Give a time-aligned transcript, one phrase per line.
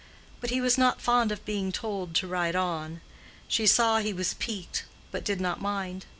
[0.39, 3.01] But he was not fond of being told to ride on.
[3.47, 6.07] She saw he was piqued, but did not mind.